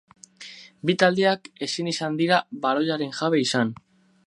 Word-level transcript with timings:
Bi 0.89 0.95
taldeak 1.03 1.45
ezin 1.67 1.91
izan 1.93 2.17
dira 2.23 2.41
baloiaren 2.65 3.15
jabe 3.21 3.45
izan. 3.47 3.79